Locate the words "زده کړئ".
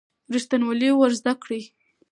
1.19-1.61